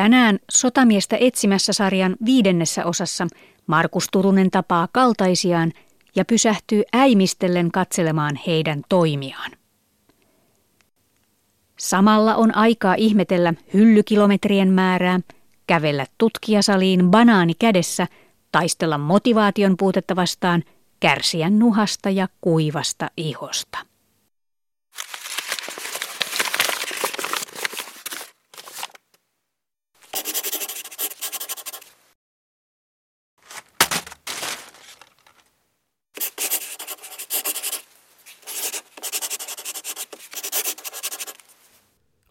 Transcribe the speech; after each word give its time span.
Tänään 0.00 0.38
Sotamiestä 0.50 1.16
etsimässä 1.20 1.72
sarjan 1.72 2.16
viidennessä 2.24 2.84
osassa 2.84 3.26
Markus 3.66 4.06
Turunen 4.12 4.50
tapaa 4.50 4.88
kaltaisiaan 4.92 5.72
ja 6.16 6.24
pysähtyy 6.24 6.82
äimistellen 6.92 7.70
katselemaan 7.70 8.38
heidän 8.46 8.82
toimiaan. 8.88 9.50
Samalla 11.78 12.34
on 12.34 12.56
aikaa 12.56 12.94
ihmetellä 12.94 13.54
hyllykilometrien 13.74 14.72
määrää, 14.72 15.20
kävellä 15.66 16.06
tutkijasaliin 16.18 17.10
banaani 17.10 17.52
kädessä, 17.58 18.06
taistella 18.52 18.98
motivaation 18.98 19.76
puutetta 19.76 20.16
vastaan, 20.16 20.62
kärsiä 21.00 21.50
nuhasta 21.50 22.10
ja 22.10 22.28
kuivasta 22.40 23.10
ihosta. 23.16 23.89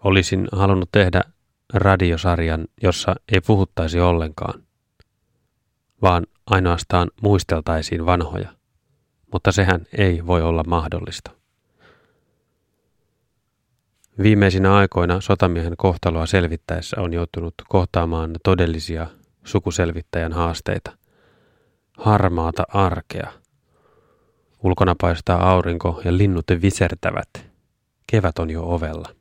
Olisin 0.10 0.48
halunnut 0.52 0.90
tehdä 0.92 1.24
radiosarjan, 1.74 2.68
jossa 2.84 3.16
ei 3.32 3.42
puhuttaisi 3.42 4.00
ollenkaan, 4.00 4.64
vaan 6.02 6.28
ainoastaan 6.46 7.12
muisteltaisiin 7.22 8.06
vanhoja, 8.06 8.50
mutta 9.34 9.52
sehän 9.52 9.86
ei 9.98 10.28
voi 10.28 10.42
olla 10.42 10.64
mahdollista. 10.68 11.32
Viimeisinä 14.24 14.76
aikoina 14.76 15.22
sotamiehen 15.22 15.78
kohtaloa 15.78 16.26
selvittäessä 16.26 17.02
on 17.02 17.14
joutunut 17.14 17.54
kohtaamaan 17.68 18.36
todellisia 18.44 19.08
sukuselvittäjän 19.44 20.34
haasteita. 20.34 20.98
Harmaata 21.98 22.64
arkea. 22.70 23.32
Ulkona 24.64 24.96
paistaa 25.02 25.52
aurinko 25.52 26.02
ja 26.06 26.18
linnut 26.18 26.46
visertävät. 26.62 27.30
Kevät 28.08 28.40
on 28.40 28.50
jo 28.50 28.64
ovella. 28.64 29.19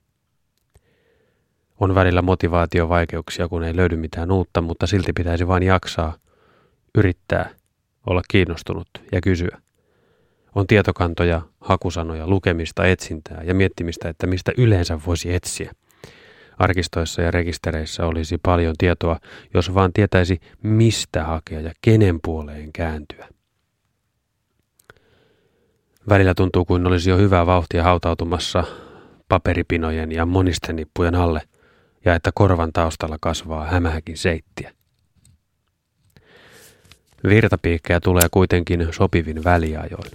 On 1.81 1.95
välillä 1.95 2.23
motivaatiovaikeuksia, 2.23 3.49
kun 3.49 3.65
ei 3.65 3.77
löydy 3.77 3.97
mitään 3.97 4.31
uutta, 4.31 4.61
mutta 4.61 4.87
silti 4.87 5.13
pitäisi 5.13 5.49
vain 5.49 5.63
jaksaa, 5.63 6.17
yrittää, 6.95 7.51
olla 8.07 8.23
kiinnostunut 8.31 8.89
ja 9.13 9.21
kysyä. 9.21 9.61
On 10.55 10.67
tietokantoja, 10.67 11.43
hakusanoja, 11.61 12.27
lukemista, 12.27 12.87
etsintää 12.87 13.43
ja 13.43 13.55
miettimistä, 13.55 14.09
että 14.09 14.27
mistä 14.27 14.53
yleensä 14.57 15.01
voisi 15.07 15.35
etsiä. 15.35 15.73
Arkistoissa 16.59 17.23
ja 17.23 17.31
rekistereissä 17.31 18.07
olisi 18.07 18.39
paljon 18.43 18.75
tietoa, 18.79 19.19
jos 19.55 19.75
vaan 19.75 19.93
tietäisi, 19.93 20.41
mistä 20.63 21.25
hakea 21.25 21.61
ja 21.61 21.73
kenen 21.81 22.19
puoleen 22.25 22.73
kääntyä. 22.73 23.29
Välillä 26.09 26.35
tuntuu 26.35 26.65
kuin 26.65 26.87
olisi 26.87 27.11
jo 27.11 27.17
hyvää 27.17 27.47
vauhtia 27.47 27.83
hautautumassa 27.83 28.65
paperipinojen 29.29 30.13
ja 30.13 30.27
monisten 30.27 30.77
nippujen 30.77 31.15
alle– 31.15 31.41
ja 32.05 32.15
että 32.15 32.31
korvan 32.35 32.73
taustalla 32.73 33.17
kasvaa 33.21 33.67
hämähäkin 33.67 34.19
seittiä. 34.19 34.73
Virtapiikkejä 37.25 38.01
tulee 38.01 38.29
kuitenkin 38.31 38.89
sopivin 38.91 39.45
väliajoin. 39.45 40.11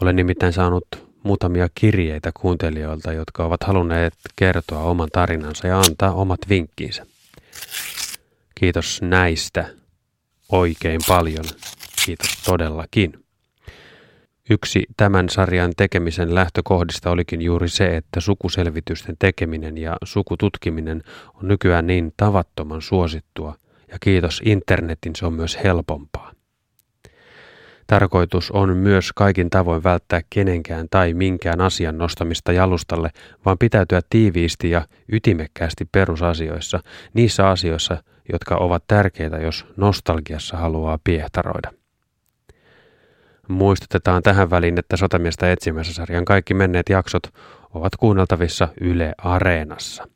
Olen 0.00 0.16
nimittäin 0.16 0.52
saanut 0.52 0.86
muutamia 1.22 1.68
kirjeitä 1.74 2.30
kuuntelijoilta, 2.40 3.12
jotka 3.12 3.44
ovat 3.44 3.62
halunneet 3.62 4.14
kertoa 4.36 4.82
oman 4.82 5.08
tarinansa 5.12 5.66
ja 5.66 5.80
antaa 5.80 6.12
omat 6.12 6.40
vinkkinsä. 6.48 7.06
Kiitos 8.54 9.02
näistä 9.02 9.74
oikein 10.48 11.00
paljon. 11.08 11.44
Kiitos 12.04 12.42
todellakin. 12.44 13.21
Yksi 14.50 14.86
tämän 14.96 15.28
sarjan 15.28 15.72
tekemisen 15.76 16.34
lähtökohdista 16.34 17.10
olikin 17.10 17.42
juuri 17.42 17.68
se, 17.68 17.96
että 17.96 18.20
sukuselvitysten 18.20 19.16
tekeminen 19.18 19.78
ja 19.78 19.96
sukututkiminen 20.04 21.02
on 21.34 21.48
nykyään 21.48 21.86
niin 21.86 22.12
tavattoman 22.16 22.82
suosittua, 22.82 23.54
ja 23.88 23.98
kiitos 24.00 24.42
internetin 24.44 25.16
se 25.16 25.26
on 25.26 25.32
myös 25.32 25.58
helpompaa. 25.64 26.32
Tarkoitus 27.86 28.50
on 28.50 28.76
myös 28.76 29.12
kaikin 29.12 29.50
tavoin 29.50 29.84
välttää 29.84 30.20
kenenkään 30.30 30.86
tai 30.90 31.14
minkään 31.14 31.60
asian 31.60 31.98
nostamista 31.98 32.52
jalustalle, 32.52 33.10
vaan 33.44 33.58
pitäytyä 33.58 34.00
tiiviisti 34.10 34.70
ja 34.70 34.86
ytimekkäästi 35.12 35.84
perusasioissa, 35.92 36.80
niissä 37.14 37.48
asioissa, 37.48 38.02
jotka 38.32 38.56
ovat 38.56 38.84
tärkeitä, 38.86 39.36
jos 39.36 39.66
nostalgiassa 39.76 40.56
haluaa 40.56 40.98
piehtaroida. 41.04 41.81
Muistutetaan 43.52 44.22
tähän 44.22 44.50
väliin, 44.50 44.78
että 44.78 44.96
Sotamiestä 44.96 45.52
etsimässä 45.52 45.94
sarjan 45.94 46.24
kaikki 46.24 46.54
menneet 46.54 46.88
jaksot 46.88 47.22
ovat 47.74 47.96
kuunneltavissa 47.96 48.68
Yle 48.80 49.12
Areenassa. 49.18 50.08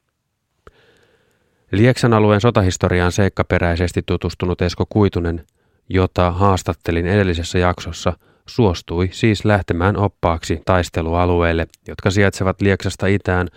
Lieksan 1.73 2.13
alueen 2.13 2.41
sotahistoriaan 2.41 3.13
seikkaperäisesti 3.13 4.03
tutustunut 4.07 4.63
Esko 4.63 4.87
Kuitunen, 4.89 5.45
jota 5.89 6.31
haastattelin 6.31 7.07
edellisessä 7.07 7.59
jaksossa, 7.59 8.13
suostui 8.47 9.09
siis 9.13 9.45
lähtemään 9.45 9.97
oppaaksi 9.97 10.63
taistelualueille, 10.65 11.67
jotka 11.89 12.11
sijaitsevat 12.11 12.61
Lieksasta 12.61 13.07
itään 13.07 13.49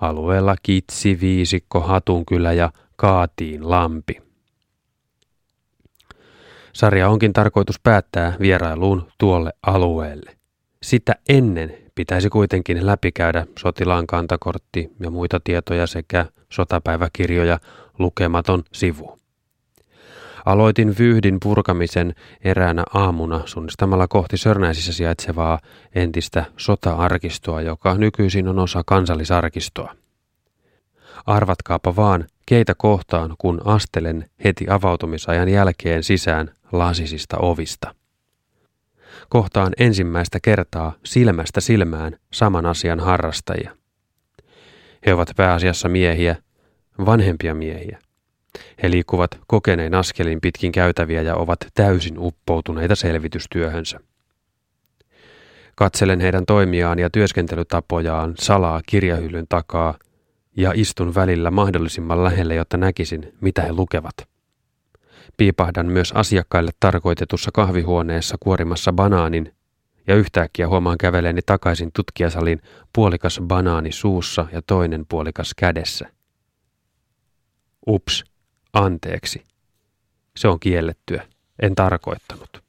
alueella 0.00 0.56
Kitsi, 0.62 1.18
Viisikko, 1.20 1.80
Hatunkylä 1.80 2.52
ja 2.52 2.70
Kaatiin 2.96 3.70
lampi. 3.70 4.27
Sarja 6.78 7.08
onkin 7.08 7.32
tarkoitus 7.32 7.80
päättää 7.82 8.36
vierailuun 8.40 9.08
tuolle 9.18 9.52
alueelle. 9.66 10.36
Sitä 10.82 11.14
ennen 11.28 11.74
pitäisi 11.94 12.28
kuitenkin 12.28 12.86
läpikäydä 12.86 13.46
sotilaan 13.58 14.06
kantakortti 14.06 14.92
ja 15.00 15.10
muita 15.10 15.40
tietoja 15.44 15.86
sekä 15.86 16.26
sotapäiväkirjoja 16.52 17.58
lukematon 17.98 18.62
sivu. 18.72 19.18
Aloitin 20.44 20.94
vyyhdin 20.98 21.36
purkamisen 21.42 22.14
eräänä 22.44 22.84
aamuna 22.94 23.42
sunnistamalla 23.44 24.08
kohti 24.08 24.36
Sörnäisissä 24.36 24.92
sijaitsevaa 24.92 25.58
entistä 25.94 26.44
sota-arkistoa, 26.56 27.62
joka 27.62 27.94
nykyisin 27.94 28.48
on 28.48 28.58
osa 28.58 28.82
kansallisarkistoa. 28.86 29.94
Arvatkaapa 31.26 31.96
vaan, 31.96 32.24
keitä 32.46 32.74
kohtaan, 32.74 33.34
kun 33.38 33.60
astelen 33.64 34.30
heti 34.44 34.66
avautumisajan 34.70 35.48
jälkeen 35.48 36.02
sisään 36.02 36.50
lasisista 36.72 37.36
ovista. 37.38 37.94
Kohtaan 39.28 39.72
ensimmäistä 39.78 40.38
kertaa 40.42 40.92
silmästä 41.04 41.60
silmään 41.60 42.16
saman 42.32 42.66
asian 42.66 43.00
harrastajia. 43.00 43.76
He 45.06 45.14
ovat 45.14 45.30
pääasiassa 45.36 45.88
miehiä, 45.88 46.36
vanhempia 47.06 47.54
miehiä. 47.54 47.98
He 48.82 48.90
liikkuvat 48.90 49.40
kokenein 49.46 49.94
askelin 49.94 50.40
pitkin 50.40 50.72
käytäviä 50.72 51.22
ja 51.22 51.36
ovat 51.36 51.58
täysin 51.74 52.18
uppoutuneita 52.18 52.96
selvitystyöhönsä. 52.96 54.00
Katselen 55.74 56.20
heidän 56.20 56.46
toimiaan 56.46 56.98
ja 56.98 57.10
työskentelytapojaan 57.10 58.34
salaa 58.38 58.80
kirjahyllyn 58.86 59.46
takaa 59.48 59.94
ja 60.56 60.72
istun 60.74 61.14
välillä 61.14 61.50
mahdollisimman 61.50 62.24
lähelle, 62.24 62.54
jotta 62.54 62.76
näkisin, 62.76 63.32
mitä 63.40 63.62
he 63.62 63.72
lukevat. 63.72 64.14
Piipahdan 65.36 65.86
myös 65.86 66.12
asiakkaille 66.12 66.70
tarkoitetussa 66.80 67.50
kahvihuoneessa 67.54 68.36
kuorimassa 68.40 68.92
banaanin 68.92 69.54
ja 70.06 70.14
yhtäkkiä 70.14 70.68
huomaan 70.68 70.98
käveleeni 70.98 71.40
takaisin 71.46 71.90
tutkijasaliin 71.94 72.62
puolikas 72.92 73.40
banaani 73.44 73.92
suussa 73.92 74.46
ja 74.52 74.62
toinen 74.62 75.06
puolikas 75.08 75.54
kädessä. 75.56 76.08
Ups, 77.86 78.24
anteeksi. 78.72 79.44
Se 80.36 80.48
on 80.48 80.60
kiellettyä. 80.60 81.26
En 81.62 81.74
tarkoittanut. 81.74 82.62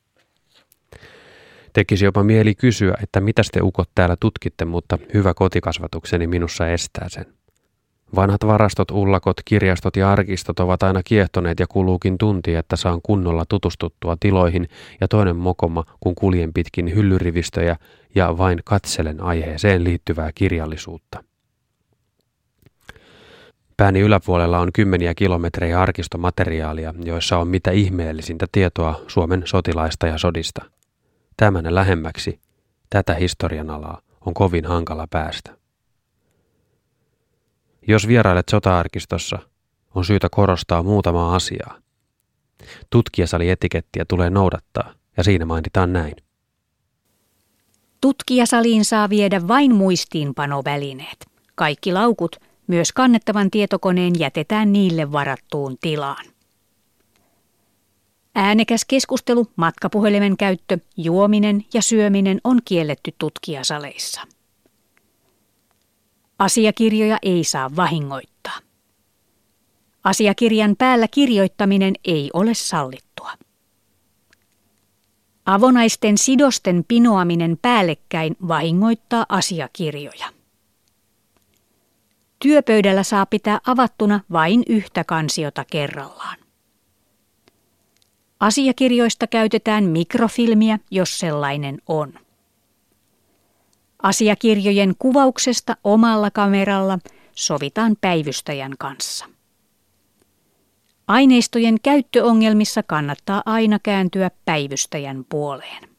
Tekisi 1.74 2.06
jopa 2.06 2.24
mieli 2.24 2.56
kysyä, 2.56 2.94
että 3.04 3.22
mitä 3.22 3.42
te 3.52 3.62
ukot 3.62 3.90
täällä 3.96 4.16
tutkitte, 4.20 4.66
mutta 4.66 4.98
hyvä 5.14 5.34
kotikasvatukseni 5.34 6.28
minussa 6.28 6.68
estää 6.68 7.10
sen. 7.10 7.26
Vanhat 8.16 8.48
varastot, 8.48 8.92
ullakot, 8.92 9.38
kirjastot 9.46 9.96
ja 9.96 10.12
arkistot 10.12 10.60
ovat 10.60 10.84
aina 10.84 11.02
kiehtoneet 11.04 11.60
ja 11.60 11.68
kuluukin 11.68 12.18
tunti, 12.18 12.56
että 12.56 12.76
saan 12.76 13.00
kunnolla 13.04 13.46
tutustuttua 13.50 14.18
tiloihin 14.20 14.70
ja 15.02 15.08
toinen 15.08 15.36
mokoma, 15.36 15.84
kun 16.00 16.16
kuljen 16.16 16.54
pitkin 16.54 16.96
hyllyrivistöjä 16.96 17.76
ja 18.16 18.38
vain 18.38 18.60
katselen 18.66 19.24
aiheeseen 19.24 19.84
liittyvää 19.84 20.32
kirjallisuutta. 20.36 21.24
Pääni 23.78 24.00
yläpuolella 24.00 24.60
on 24.60 24.74
kymmeniä 24.74 25.14
kilometrejä 25.14 25.82
arkistomateriaalia, 25.82 26.94
joissa 27.04 27.38
on 27.38 27.48
mitä 27.48 27.72
ihmeellisintä 27.72 28.46
tietoa 28.52 29.02
Suomen 29.08 29.42
sotilaista 29.46 30.08
ja 30.08 30.18
sodista. 30.18 30.66
Tämän 31.38 31.76
lähemmäksi 31.76 32.40
tätä 32.90 33.14
historian 33.14 33.70
alaa 33.70 34.02
on 34.26 34.34
kovin 34.34 34.66
hankala 34.66 35.08
päästä. 35.10 35.59
Jos 37.90 38.08
vierailet 38.08 38.50
sota-arkistossa, 38.50 39.40
on 39.96 40.06
syytä 40.06 40.28
korostaa 40.32 40.84
muutamaa 40.84 41.36
asiaa. 41.36 41.78
Tutkijasali-etikettiä 42.90 44.06
tulee 44.08 44.30
noudattaa, 44.30 44.94
ja 45.18 45.24
siinä 45.24 45.46
mainitaan 45.46 45.94
näin. 45.94 46.16
Tutkijasaliin 48.02 48.86
saa 48.86 49.10
viedä 49.10 49.48
vain 49.48 49.76
muistiinpanovälineet. 49.76 51.26
Kaikki 51.56 51.92
laukut, 51.92 52.36
myös 52.68 52.92
kannettavan 52.92 53.52
tietokoneen, 53.52 54.20
jätetään 54.20 54.74
niille 54.74 55.12
varattuun 55.12 55.78
tilaan. 55.82 56.26
Äänekäs 58.36 58.86
keskustelu, 58.86 59.48
matkapuhelimen 59.56 60.38
käyttö, 60.38 60.78
juominen 60.98 61.66
ja 61.74 61.82
syöminen 61.82 62.42
on 62.44 62.60
kielletty 62.66 63.12
tutkijasaleissa. 63.18 64.22
Asiakirjoja 66.40 67.18
ei 67.22 67.44
saa 67.44 67.76
vahingoittaa. 67.76 68.60
Asiakirjan 70.04 70.76
päällä 70.78 71.08
kirjoittaminen 71.08 71.94
ei 72.06 72.30
ole 72.34 72.54
sallittua. 72.54 73.32
Avonaisten 75.46 76.18
sidosten 76.18 76.84
pinoaminen 76.88 77.58
päällekkäin 77.62 78.36
vahingoittaa 78.48 79.26
asiakirjoja. 79.30 80.26
Työpöydällä 82.40 83.04
saa 83.04 83.26
pitää 83.26 83.60
avattuna 83.68 84.20
vain 84.32 84.64
yhtä 84.70 85.04
kansiota 85.04 85.66
kerrallaan. 85.66 86.38
Asiakirjoista 88.40 89.28
käytetään 89.28 89.84
mikrofilmiä, 89.84 90.80
jos 90.92 91.20
sellainen 91.20 91.82
on. 91.88 92.14
Asiakirjojen 94.04 94.94
kuvauksesta 95.00 95.78
omalla 95.84 96.32
kameralla 96.32 97.00
sovitaan 97.32 97.96
päivystäjän 98.02 98.74
kanssa. 98.80 99.26
Aineistojen 101.08 101.76
käyttöongelmissa 101.84 102.84
kannattaa 102.84 103.44
aina 103.46 103.80
kääntyä 103.84 104.32
päivystäjän 104.46 105.26
puoleen. 105.30 105.90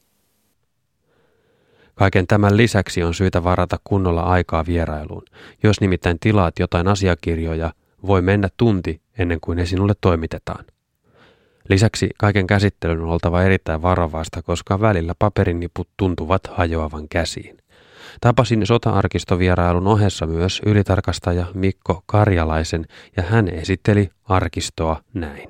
Kaiken 1.94 2.26
tämän 2.26 2.56
lisäksi 2.56 3.02
on 3.02 3.14
syytä 3.14 3.44
varata 3.44 3.76
kunnolla 3.84 4.22
aikaa 4.22 4.66
vierailuun. 4.66 5.24
Jos 5.62 5.80
nimittäin 5.80 6.18
tilaat 6.20 6.58
jotain 6.58 6.88
asiakirjoja, 6.88 7.72
voi 8.06 8.22
mennä 8.22 8.48
tunti 8.56 9.00
ennen 9.18 9.38
kuin 9.40 9.56
ne 9.56 9.66
sinulle 9.66 9.94
toimitetaan. 10.00 10.64
Lisäksi 11.68 12.10
kaiken 12.18 12.46
käsittelyn 12.46 13.00
on 13.00 13.08
oltava 13.08 13.42
erittäin 13.42 13.82
varovaista, 13.82 14.42
koska 14.42 14.80
välillä 14.80 15.14
paperiniput 15.18 15.88
tuntuvat 15.96 16.46
hajoavan 16.46 17.08
käsiin. 17.08 17.59
Tapasin 18.20 18.66
sota-arkistovierailun 18.66 19.86
ohessa 19.86 20.26
myös 20.26 20.62
ylitarkastaja 20.66 21.46
Mikko 21.54 22.02
Karjalaisen 22.06 22.86
ja 23.16 23.22
hän 23.22 23.48
esitteli 23.48 24.10
arkistoa 24.24 24.96
näin. 25.14 25.48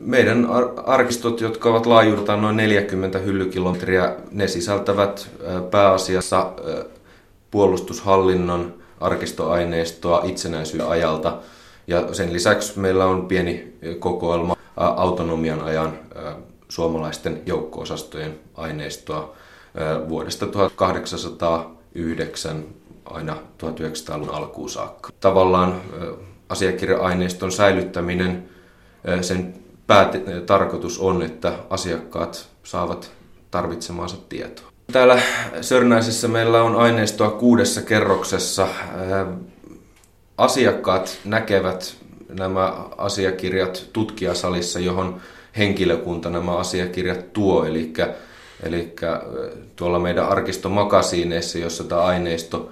Meidän 0.00 0.48
arkistot, 0.86 1.40
jotka 1.40 1.68
ovat 1.70 1.86
laajuudeltaan 1.86 2.42
noin 2.42 2.56
40 2.56 3.18
hyllykilometriä, 3.18 4.16
ne 4.30 4.48
sisältävät 4.48 5.30
pääasiassa 5.70 6.52
puolustushallinnon 7.50 8.74
arkistoaineistoa 9.00 10.20
itsenäisyyden 10.24 10.88
ajalta. 10.88 11.38
Ja 11.86 12.14
sen 12.14 12.32
lisäksi 12.32 12.78
meillä 12.78 13.06
on 13.06 13.26
pieni 13.26 13.72
kokoelma 13.98 14.56
autonomian 14.76 15.62
ajan 15.62 15.98
suomalaisten 16.68 17.42
joukko-osastojen 17.46 18.38
aineistoa 18.54 19.34
vuodesta 20.08 20.46
1809 20.46 22.64
aina 23.04 23.34
1900-luvun 23.34 24.34
alkuun 24.34 24.70
saakka. 24.70 25.10
Tavallaan 25.20 25.80
asiakirja-aineiston 26.48 27.52
säilyttäminen, 27.52 28.48
sen 29.20 29.54
päätarkoitus 29.86 30.98
on, 30.98 31.22
että 31.22 31.52
asiakkaat 31.70 32.48
saavat 32.62 33.10
tarvitsemaansa 33.50 34.16
tietoa. 34.28 34.70
Täällä 34.92 35.22
Sörnäisessä 35.60 36.28
meillä 36.28 36.62
on 36.62 36.76
aineistoa 36.76 37.30
kuudessa 37.30 37.82
kerroksessa. 37.82 38.68
Asiakkaat 40.38 41.18
näkevät 41.24 41.96
nämä 42.28 42.74
asiakirjat 42.96 43.86
tutkijasalissa, 43.92 44.80
johon 44.80 45.20
henkilökunta 45.58 46.30
nämä 46.30 46.56
asiakirjat 46.56 47.32
tuo. 47.32 47.64
Eli 47.64 47.92
Eli 48.62 48.92
tuolla 49.76 49.98
meidän 49.98 50.28
arkistomakasiineissa, 50.28 51.58
jossa 51.58 51.84
tämä 51.84 52.00
aineisto 52.00 52.70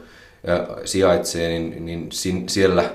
sijaitsee, 0.84 1.48
niin, 1.48 1.86
niin 1.86 2.08
siellä 2.46 2.90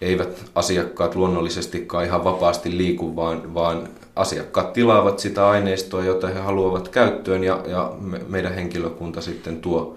eivät 0.00 0.44
asiakkaat 0.54 1.14
luonnollisestikaan 1.14 2.04
ihan 2.04 2.24
vapaasti 2.24 2.78
liiku, 2.78 3.16
vaan, 3.16 3.54
vaan 3.54 3.88
asiakkaat 4.16 4.72
tilaavat 4.72 5.18
sitä 5.18 5.48
aineistoa, 5.48 6.04
jota 6.04 6.28
he 6.28 6.40
haluavat 6.40 6.88
käyttöön 6.88 7.44
ja, 7.44 7.64
ja 7.66 7.92
me, 8.00 8.20
meidän 8.28 8.54
henkilökunta 8.54 9.20
sitten 9.20 9.60
tuo, 9.60 9.96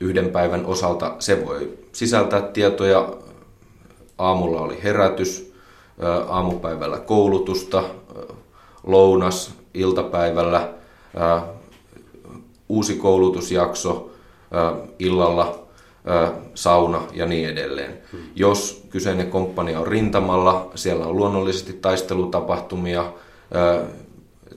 yhden 0.00 0.30
päivän 0.30 0.66
osalta, 0.66 1.16
se 1.18 1.46
voi 1.46 1.78
sisältää 1.92 2.42
tietoja. 2.42 3.12
Aamulla 4.18 4.60
oli 4.60 4.82
herätys, 4.82 5.54
aamupäivällä 6.28 6.98
koulutusta, 6.98 7.84
lounas, 8.86 9.54
iltapäivällä 9.74 10.68
uusi 12.68 12.96
koulutusjakso, 12.96 14.10
illalla 14.98 15.67
sauna 16.54 17.02
ja 17.12 17.26
niin 17.26 17.48
edelleen. 17.48 17.98
Hmm. 18.12 18.20
Jos 18.34 18.86
kyseinen 18.90 19.30
komppania 19.30 19.80
on 19.80 19.86
rintamalla, 19.86 20.70
siellä 20.74 21.06
on 21.06 21.16
luonnollisesti 21.16 21.72
taistelutapahtumia, 21.72 23.12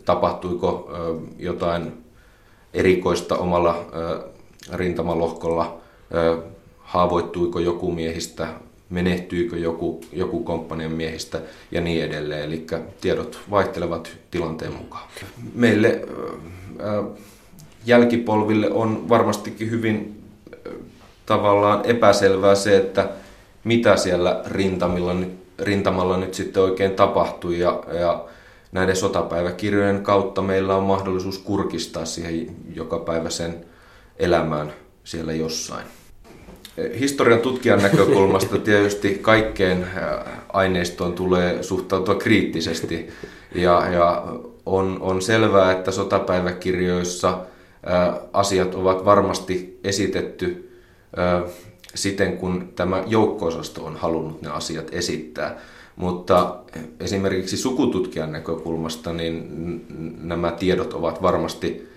tapahtuiko 0.05 0.91
jotain 1.39 1.91
erikoista 2.73 3.37
omalla 3.37 3.85
rintamalohkolla, 4.73 5.77
haavoittuiko 6.79 7.59
joku 7.59 7.91
miehistä 7.91 8.47
menehtyykö 8.89 9.57
joku, 9.57 10.01
joku 10.13 10.43
komppanian 10.43 10.91
miehistä 10.91 11.41
ja 11.71 11.81
niin 11.81 12.03
edelleen. 12.03 12.43
Eli 12.43 12.65
tiedot 13.01 13.39
vaihtelevat 13.49 14.17
tilanteen 14.31 14.73
mukaan. 14.73 15.07
Meille 15.55 16.01
jälkipolville 17.85 18.71
on 18.71 19.09
varmastikin 19.09 19.71
hyvin 19.71 20.20
tavallaan 21.31 21.85
epäselvää 21.85 22.55
se, 22.55 22.77
että 22.77 23.09
mitä 23.63 23.97
siellä 23.97 24.41
rintamilla 24.47 25.13
rintamalla 25.59 26.17
nyt 26.17 26.33
sitten 26.33 26.63
oikein 26.63 26.91
tapahtui 26.91 27.59
ja, 27.59 27.83
ja 27.99 28.25
näiden 28.71 28.95
sotapäiväkirjojen 28.95 30.03
kautta 30.03 30.41
meillä 30.41 30.75
on 30.75 30.83
mahdollisuus 30.83 31.37
kurkistaa 31.37 32.05
siihen 32.05 32.55
jokapäiväisen 32.75 33.65
elämään 34.19 34.73
siellä 35.03 35.33
jossain. 35.33 35.85
Historian 36.99 37.39
tutkijan 37.39 37.81
näkökulmasta 37.81 38.57
tietysti 38.57 39.19
kaikkeen 39.21 39.87
aineistoon 40.53 41.13
tulee 41.13 41.63
suhtautua 41.63 42.15
kriittisesti 42.15 43.09
ja, 43.55 43.89
ja 43.91 44.23
on, 44.65 44.97
on 45.01 45.21
selvää, 45.21 45.71
että 45.71 45.91
sotapäiväkirjoissa 45.91 47.37
asiat 48.33 48.75
ovat 48.75 49.05
varmasti 49.05 49.79
esitetty 49.83 50.70
siten, 51.95 52.37
kun 52.37 52.73
tämä 52.75 53.03
joukko 53.07 53.49
on 53.79 53.97
halunnut 53.97 54.41
ne 54.41 54.49
asiat 54.49 54.87
esittää. 54.91 55.59
Mutta 55.95 56.55
esimerkiksi 56.99 57.57
sukututkijan 57.57 58.31
näkökulmasta 58.31 59.13
niin 59.13 59.85
nämä 60.21 60.51
tiedot 60.51 60.93
ovat 60.93 61.21
varmasti 61.21 61.89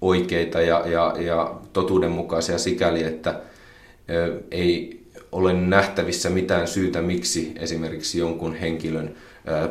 oikeita 0.00 0.60
ja, 0.60 0.88
ja, 0.88 1.14
ja 1.18 1.54
totuudenmukaisia 1.72 2.58
sikäli, 2.58 3.02
että 3.02 3.40
ei 4.50 5.02
ole 5.32 5.52
nähtävissä 5.52 6.30
mitään 6.30 6.68
syytä, 6.68 7.02
miksi 7.02 7.52
esimerkiksi 7.56 8.18
jonkun 8.18 8.54
henkilön 8.54 9.14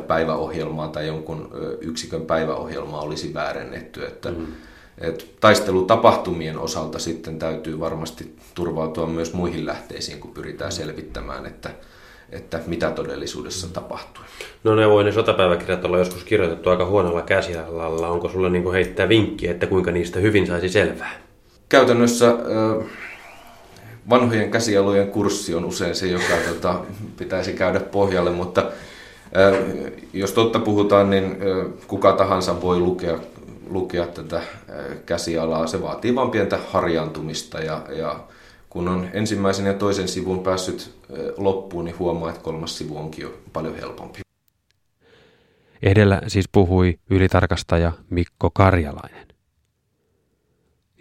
päiväohjelmaa 0.06 0.88
tai 0.88 1.06
jonkun 1.06 1.50
yksikön 1.80 2.22
päiväohjelmaa 2.22 3.00
olisi 3.00 3.34
väärennetty. 3.34 4.06
Että, 4.06 4.30
mm. 4.30 4.46
Et 5.00 5.26
taistelutapahtumien 5.40 6.58
osalta 6.58 6.98
sitten 6.98 7.38
täytyy 7.38 7.80
varmasti 7.80 8.36
turvautua 8.54 9.06
myös 9.06 9.32
muihin 9.32 9.66
lähteisiin, 9.66 10.20
kun 10.20 10.30
pyritään 10.30 10.72
selvittämään, 10.72 11.46
että, 11.46 11.70
että 12.30 12.60
mitä 12.66 12.90
todellisuudessa 12.90 13.68
tapahtui. 13.72 14.24
No 14.64 14.74
ne 14.74 14.88
voi 14.88 15.04
ne 15.04 15.12
sotapäiväkirjat 15.12 15.84
olla 15.84 15.98
joskus 15.98 16.24
kirjoitettu 16.24 16.70
aika 16.70 16.86
huonolla 16.86 17.22
käsialalla. 17.22 18.08
Onko 18.08 18.28
sulla 18.28 18.48
niin 18.48 18.72
heittää 18.72 19.08
vinkkiä, 19.08 19.50
että 19.50 19.66
kuinka 19.66 19.90
niistä 19.90 20.18
hyvin 20.18 20.46
saisi 20.46 20.68
selvää? 20.68 21.12
Käytännössä 21.68 22.34
vanhojen 24.10 24.50
käsialojen 24.50 25.08
kurssi 25.08 25.54
on 25.54 25.64
usein 25.64 25.94
se, 25.94 26.06
joka 26.06 26.34
tota, 26.48 26.80
pitäisi 27.18 27.52
käydä 27.52 27.80
pohjalle, 27.80 28.30
mutta 28.30 28.70
jos 30.12 30.32
totta 30.32 30.58
puhutaan, 30.58 31.10
niin 31.10 31.36
kuka 31.86 32.12
tahansa 32.12 32.62
voi 32.62 32.78
lukea, 32.78 33.18
lukea 33.66 34.06
tätä 34.06 34.42
käsialaa. 35.06 35.66
Se 35.66 35.82
vaatii 35.82 36.14
vain 36.14 36.30
pientä 36.30 36.58
harjaantumista 36.68 37.58
ja, 37.58 37.86
ja 37.88 38.28
kun 38.70 38.88
on 38.88 39.08
ensimmäisen 39.12 39.66
ja 39.66 39.74
toisen 39.74 40.08
sivun 40.08 40.42
päässyt 40.42 40.94
loppuun, 41.36 41.84
niin 41.84 41.98
huomaa, 41.98 42.30
että 42.30 42.42
kolmas 42.42 42.78
sivu 42.78 42.98
onkin 42.98 43.22
jo 43.22 43.38
paljon 43.52 43.76
helpompi. 43.76 44.20
Edellä 45.82 46.22
siis 46.26 46.48
puhui 46.52 46.98
ylitarkastaja 47.10 47.92
Mikko 48.10 48.50
Karjalainen. 48.50 49.26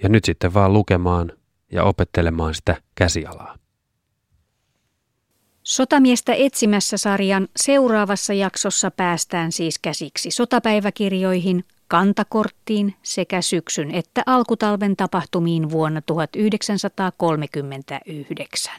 Ja 0.03 0.09
nyt 0.09 0.25
sitten 0.25 0.53
vaan 0.53 0.73
lukemaan 0.73 1.31
ja 1.71 1.83
opettelemaan 1.83 2.55
sitä 2.55 2.75
käsialaa. 2.95 3.57
Sotamiestä 5.63 6.33
etsimässä 6.33 6.97
sarjan 6.97 7.47
seuraavassa 7.55 8.33
jaksossa 8.33 8.91
päästään 8.91 9.51
siis 9.51 9.79
käsiksi 9.79 10.31
sotapäiväkirjoihin, 10.31 11.63
kantakorttiin 11.87 12.95
sekä 13.03 13.41
syksyn 13.41 13.91
että 13.91 14.23
alkutalven 14.25 14.95
tapahtumiin 14.95 15.71
vuonna 15.71 16.01
1939. 16.01 18.73